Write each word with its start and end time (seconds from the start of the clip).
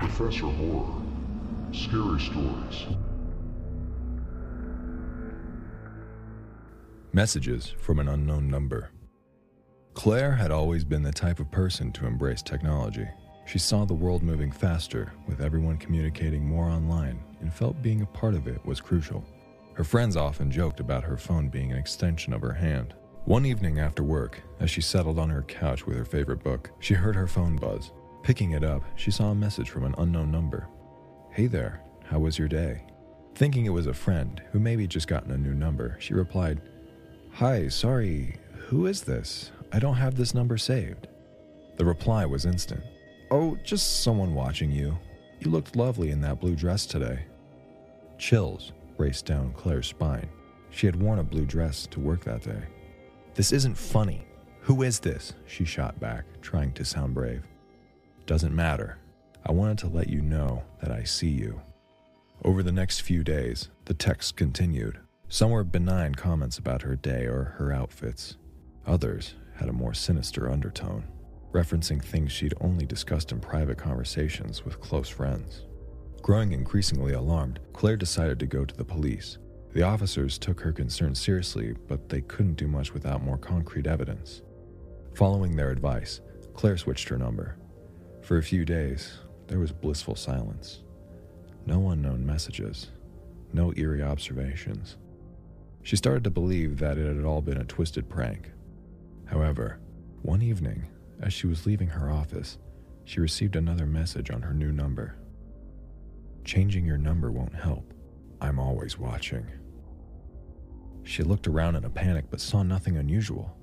Professor 0.00 0.46
Horror. 0.46 1.02
Scary 1.72 2.18
Stories. 2.18 2.86
Messages 7.12 7.74
from 7.78 7.98
an 7.98 8.08
unknown 8.08 8.48
number. 8.48 8.92
Claire 9.92 10.32
had 10.32 10.50
always 10.50 10.84
been 10.84 11.02
the 11.02 11.12
type 11.12 11.38
of 11.38 11.50
person 11.50 11.92
to 11.92 12.06
embrace 12.06 12.40
technology. 12.40 13.06
She 13.44 13.58
saw 13.58 13.84
the 13.84 13.92
world 13.92 14.22
moving 14.22 14.50
faster, 14.50 15.12
with 15.28 15.42
everyone 15.42 15.76
communicating 15.76 16.46
more 16.46 16.70
online, 16.70 17.22
and 17.42 17.52
felt 17.52 17.82
being 17.82 18.00
a 18.00 18.06
part 18.06 18.32
of 18.32 18.48
it 18.48 18.64
was 18.64 18.80
crucial. 18.80 19.22
Her 19.74 19.84
friends 19.84 20.16
often 20.16 20.50
joked 20.50 20.80
about 20.80 21.04
her 21.04 21.18
phone 21.18 21.50
being 21.50 21.72
an 21.72 21.78
extension 21.78 22.32
of 22.32 22.40
her 22.40 22.54
hand. 22.54 22.94
One 23.26 23.44
evening 23.44 23.80
after 23.80 24.02
work, 24.02 24.40
as 24.60 24.70
she 24.70 24.80
settled 24.80 25.18
on 25.18 25.28
her 25.28 25.42
couch 25.42 25.84
with 25.84 25.98
her 25.98 26.06
favorite 26.06 26.42
book, 26.42 26.70
she 26.80 26.94
heard 26.94 27.16
her 27.16 27.26
phone 27.26 27.56
buzz. 27.56 27.92
Picking 28.22 28.52
it 28.52 28.62
up, 28.62 28.82
she 28.96 29.10
saw 29.10 29.30
a 29.30 29.34
message 29.34 29.70
from 29.70 29.84
an 29.84 29.94
unknown 29.98 30.30
number. 30.30 30.68
Hey 31.30 31.46
there, 31.46 31.82
how 32.04 32.18
was 32.18 32.38
your 32.38 32.48
day? 32.48 32.84
Thinking 33.34 33.64
it 33.64 33.70
was 33.70 33.86
a 33.86 33.94
friend 33.94 34.42
who 34.52 34.58
maybe 34.58 34.86
just 34.86 35.08
gotten 35.08 35.30
a 35.30 35.38
new 35.38 35.54
number, 35.54 35.96
she 36.00 36.12
replied, 36.12 36.60
Hi, 37.32 37.68
sorry, 37.68 38.36
who 38.52 38.86
is 38.86 39.02
this? 39.02 39.52
I 39.72 39.78
don't 39.78 39.94
have 39.94 40.16
this 40.16 40.34
number 40.34 40.58
saved. 40.58 41.06
The 41.76 41.84
reply 41.84 42.26
was 42.26 42.44
instant. 42.44 42.82
Oh, 43.30 43.56
just 43.64 44.02
someone 44.02 44.34
watching 44.34 44.70
you. 44.70 44.98
You 45.38 45.50
looked 45.50 45.76
lovely 45.76 46.10
in 46.10 46.20
that 46.20 46.40
blue 46.40 46.54
dress 46.54 46.84
today. 46.84 47.24
Chills 48.18 48.72
raced 48.98 49.24
down 49.24 49.54
Claire's 49.54 49.88
spine. 49.88 50.28
She 50.70 50.86
had 50.86 51.00
worn 51.00 51.20
a 51.20 51.24
blue 51.24 51.46
dress 51.46 51.86
to 51.86 52.00
work 52.00 52.22
that 52.24 52.42
day. 52.42 52.62
This 53.34 53.52
isn't 53.52 53.78
funny. 53.78 54.26
Who 54.60 54.82
is 54.82 55.00
this? 55.00 55.32
She 55.46 55.64
shot 55.64 55.98
back, 55.98 56.24
trying 56.42 56.72
to 56.74 56.84
sound 56.84 57.14
brave. 57.14 57.44
Doesn't 58.26 58.54
matter. 58.54 58.98
I 59.46 59.52
wanted 59.52 59.78
to 59.78 59.88
let 59.88 60.08
you 60.08 60.20
know 60.20 60.62
that 60.80 60.92
I 60.92 61.04
see 61.04 61.30
you. 61.30 61.60
Over 62.44 62.62
the 62.62 62.72
next 62.72 63.00
few 63.00 63.22
days, 63.22 63.68
the 63.84 63.94
texts 63.94 64.32
continued. 64.32 64.98
Some 65.28 65.50
were 65.50 65.64
benign 65.64 66.14
comments 66.14 66.58
about 66.58 66.82
her 66.82 66.96
day 66.96 67.24
or 67.24 67.54
her 67.58 67.72
outfits. 67.72 68.36
Others 68.86 69.34
had 69.56 69.68
a 69.68 69.74
more 69.74 69.94
sinister 69.94 70.50
undertone, 70.50 71.04
referencing 71.52 72.02
things 72.02 72.32
she'd 72.32 72.54
only 72.60 72.86
discussed 72.86 73.30
in 73.30 73.40
private 73.40 73.78
conversations 73.78 74.64
with 74.64 74.80
close 74.80 75.08
friends. 75.08 75.66
Growing 76.22 76.52
increasingly 76.52 77.12
alarmed, 77.12 77.60
Claire 77.72 77.96
decided 77.96 78.38
to 78.40 78.46
go 78.46 78.64
to 78.64 78.76
the 78.76 78.84
police. 78.84 79.38
The 79.72 79.82
officers 79.82 80.38
took 80.38 80.60
her 80.60 80.72
concerns 80.72 81.20
seriously, 81.20 81.74
but 81.88 82.08
they 82.08 82.22
couldn't 82.22 82.54
do 82.54 82.66
much 82.66 82.92
without 82.92 83.22
more 83.22 83.38
concrete 83.38 83.86
evidence. 83.86 84.42
Following 85.14 85.56
their 85.56 85.70
advice, 85.70 86.20
Claire 86.54 86.76
switched 86.76 87.08
her 87.08 87.18
number. 87.18 87.56
For 88.30 88.38
a 88.38 88.44
few 88.44 88.64
days, 88.64 89.18
there 89.48 89.58
was 89.58 89.72
blissful 89.72 90.14
silence. 90.14 90.82
No 91.66 91.90
unknown 91.90 92.24
messages, 92.24 92.92
no 93.52 93.72
eerie 93.74 94.04
observations. 94.04 94.98
She 95.82 95.96
started 95.96 96.22
to 96.22 96.30
believe 96.30 96.78
that 96.78 96.96
it 96.96 97.12
had 97.12 97.24
all 97.24 97.42
been 97.42 97.56
a 97.56 97.64
twisted 97.64 98.08
prank. 98.08 98.52
However, 99.24 99.80
one 100.22 100.42
evening, 100.42 100.86
as 101.20 101.32
she 101.32 101.48
was 101.48 101.66
leaving 101.66 101.88
her 101.88 102.08
office, 102.08 102.58
she 103.04 103.18
received 103.18 103.56
another 103.56 103.84
message 103.84 104.30
on 104.30 104.42
her 104.42 104.54
new 104.54 104.70
number. 104.70 105.16
Changing 106.44 106.84
your 106.84 106.98
number 106.98 107.32
won't 107.32 107.56
help. 107.56 107.92
I'm 108.40 108.60
always 108.60 108.96
watching. 108.96 109.44
She 111.02 111.24
looked 111.24 111.48
around 111.48 111.74
in 111.74 111.84
a 111.84 111.90
panic 111.90 112.26
but 112.30 112.40
saw 112.40 112.62
nothing 112.62 112.96
unusual. 112.96 113.58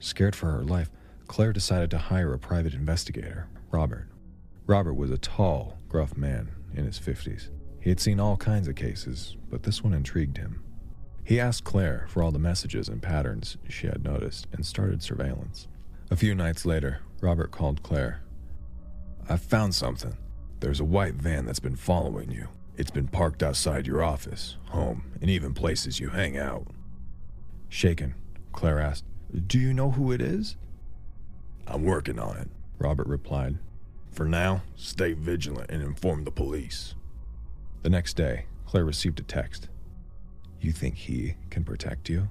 Scared 0.00 0.34
for 0.34 0.50
her 0.50 0.64
life, 0.64 0.90
Claire 1.28 1.52
decided 1.52 1.92
to 1.92 1.98
hire 1.98 2.34
a 2.34 2.38
private 2.40 2.74
investigator, 2.74 3.46
Robert. 3.70 4.08
Robert 4.66 4.94
was 4.94 5.10
a 5.10 5.18
tall, 5.18 5.78
gruff 5.88 6.16
man 6.16 6.50
in 6.74 6.84
his 6.84 6.98
50s. 6.98 7.48
He 7.80 7.90
had 7.90 8.00
seen 8.00 8.20
all 8.20 8.36
kinds 8.36 8.68
of 8.68 8.74
cases, 8.74 9.36
but 9.50 9.62
this 9.62 9.82
one 9.82 9.94
intrigued 9.94 10.38
him. 10.38 10.62
He 11.24 11.38
asked 11.38 11.64
Claire 11.64 12.06
for 12.08 12.22
all 12.22 12.30
the 12.30 12.38
messages 12.38 12.88
and 12.88 13.02
patterns 13.02 13.58
she 13.68 13.86
had 13.86 14.02
noticed 14.02 14.46
and 14.52 14.64
started 14.64 15.02
surveillance. 15.02 15.68
A 16.10 16.16
few 16.16 16.34
nights 16.34 16.64
later, 16.64 17.00
Robert 17.20 17.50
called 17.50 17.82
Claire. 17.82 18.22
I've 19.28 19.42
found 19.42 19.74
something. 19.74 20.16
There's 20.60 20.80
a 20.80 20.84
white 20.84 21.14
van 21.14 21.44
that's 21.44 21.60
been 21.60 21.76
following 21.76 22.30
you. 22.30 22.48
It's 22.78 22.90
been 22.90 23.08
parked 23.08 23.42
outside 23.42 23.86
your 23.86 24.02
office, 24.02 24.56
home, 24.68 25.12
and 25.20 25.28
even 25.28 25.52
places 25.52 26.00
you 26.00 26.08
hang 26.08 26.38
out. 26.38 26.68
Shaken, 27.68 28.14
Claire 28.52 28.78
asked, 28.78 29.04
Do 29.46 29.58
you 29.58 29.74
know 29.74 29.90
who 29.90 30.12
it 30.12 30.22
is? 30.22 30.56
I'm 31.66 31.84
working 31.84 32.18
on 32.18 32.38
it, 32.38 32.48
Robert 32.78 33.06
replied. 33.06 33.58
For 34.12 34.24
now, 34.24 34.62
stay 34.76 35.12
vigilant 35.12 35.70
and 35.70 35.82
inform 35.82 36.24
the 36.24 36.30
police. 36.30 36.94
The 37.82 37.90
next 37.90 38.14
day, 38.14 38.46
Claire 38.66 38.84
received 38.84 39.20
a 39.20 39.22
text. 39.22 39.68
You 40.60 40.72
think 40.72 40.96
he 40.96 41.34
can 41.50 41.64
protect 41.64 42.08
you? 42.08 42.28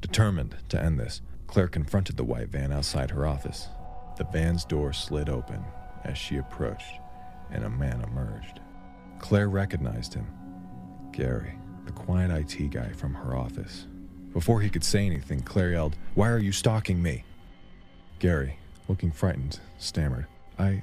Determined 0.00 0.56
to 0.68 0.82
end 0.82 0.98
this, 0.98 1.22
Claire 1.46 1.68
confronted 1.68 2.16
the 2.16 2.24
white 2.24 2.48
van 2.48 2.72
outside 2.72 3.10
her 3.10 3.26
office. 3.26 3.68
The 4.16 4.24
van's 4.24 4.64
door 4.64 4.92
slid 4.92 5.28
open 5.28 5.64
as 6.04 6.18
she 6.18 6.36
approached, 6.36 7.00
and 7.50 7.64
a 7.64 7.70
man 7.70 8.02
emerged. 8.02 8.60
Claire 9.18 9.48
recognized 9.48 10.14
him 10.14 10.26
Gary, 11.12 11.54
the 11.84 11.92
quiet 11.92 12.30
IT 12.30 12.70
guy 12.70 12.90
from 12.92 13.14
her 13.14 13.36
office. 13.36 13.86
Before 14.32 14.60
he 14.60 14.70
could 14.70 14.82
say 14.82 15.06
anything, 15.06 15.40
Claire 15.40 15.72
yelled, 15.72 15.96
Why 16.14 16.30
are 16.30 16.38
you 16.38 16.52
stalking 16.52 17.02
me? 17.02 17.24
Gary, 18.18 18.58
looking 18.88 19.12
frightened, 19.12 19.60
stammered, 19.78 20.26
I. 20.58 20.82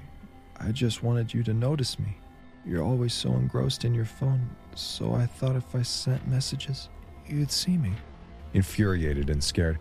I 0.61 0.71
just 0.71 1.03
wanted 1.03 1.33
you 1.33 1.41
to 1.43 1.53
notice 1.53 1.97
me. 1.97 2.17
You're 2.65 2.83
always 2.83 3.13
so 3.13 3.29
engrossed 3.31 3.85
in 3.85 3.93
your 3.93 4.05
phone, 4.05 4.49
so 4.75 5.13
I 5.13 5.25
thought 5.25 5.55
if 5.55 5.73
I 5.73 5.81
sent 5.81 6.27
messages, 6.27 6.89
you'd 7.27 7.51
see 7.51 7.77
me. 7.77 7.93
Infuriated 8.53 9.29
and 9.29 9.43
scared, 9.43 9.79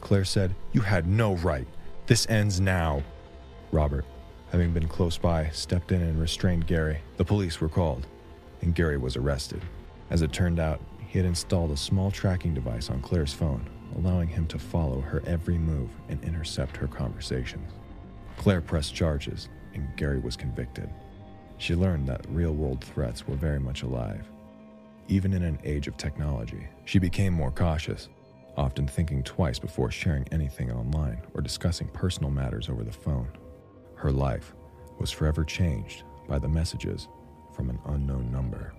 Claire 0.00 0.24
said, 0.24 0.54
You 0.72 0.82
had 0.82 1.06
no 1.08 1.34
right. 1.36 1.66
This 2.06 2.28
ends 2.30 2.60
now. 2.60 3.02
Robert, 3.72 4.04
having 4.52 4.72
been 4.72 4.88
close 4.88 5.18
by, 5.18 5.48
stepped 5.50 5.90
in 5.90 6.00
and 6.00 6.20
restrained 6.20 6.66
Gary. 6.66 7.00
The 7.16 7.24
police 7.24 7.60
were 7.60 7.68
called, 7.68 8.06
and 8.62 8.74
Gary 8.74 8.98
was 8.98 9.16
arrested. 9.16 9.62
As 10.10 10.22
it 10.22 10.32
turned 10.32 10.60
out, 10.60 10.80
he 11.06 11.18
had 11.18 11.26
installed 11.26 11.72
a 11.72 11.76
small 11.76 12.10
tracking 12.10 12.54
device 12.54 12.88
on 12.88 13.02
Claire's 13.02 13.34
phone, 13.34 13.68
allowing 13.96 14.28
him 14.28 14.46
to 14.46 14.58
follow 14.58 15.00
her 15.00 15.22
every 15.26 15.58
move 15.58 15.90
and 16.08 16.22
intercept 16.22 16.76
her 16.76 16.86
conversations. 16.86 17.72
Claire 18.36 18.60
pressed 18.60 18.94
charges, 18.94 19.48
and 19.74 19.88
Gary 19.96 20.18
was 20.18 20.36
convicted. 20.36 20.90
She 21.58 21.74
learned 21.74 22.08
that 22.08 22.26
real 22.28 22.54
world 22.54 22.82
threats 22.82 23.26
were 23.26 23.36
very 23.36 23.60
much 23.60 23.82
alive. 23.82 24.26
Even 25.08 25.32
in 25.32 25.42
an 25.42 25.58
age 25.64 25.88
of 25.88 25.96
technology, 25.96 26.66
she 26.84 26.98
became 26.98 27.32
more 27.32 27.50
cautious, 27.50 28.08
often 28.56 28.86
thinking 28.86 29.22
twice 29.22 29.58
before 29.58 29.90
sharing 29.90 30.26
anything 30.32 30.70
online 30.70 31.20
or 31.34 31.42
discussing 31.42 31.88
personal 31.88 32.30
matters 32.30 32.68
over 32.68 32.84
the 32.84 32.92
phone. 32.92 33.28
Her 33.96 34.12
life 34.12 34.54
was 34.98 35.10
forever 35.10 35.44
changed 35.44 36.04
by 36.28 36.38
the 36.38 36.48
messages 36.48 37.08
from 37.54 37.70
an 37.70 37.78
unknown 37.86 38.30
number. 38.30 38.72